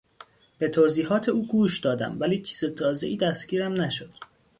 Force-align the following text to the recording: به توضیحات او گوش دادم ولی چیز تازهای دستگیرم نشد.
به 0.59 0.69
توضیحات 0.69 1.29
او 1.29 1.47
گوش 1.47 1.79
دادم 1.79 2.17
ولی 2.19 2.41
چیز 2.41 2.63
تازهای 2.65 3.17
دستگیرم 3.17 3.73
نشد. 3.81 4.09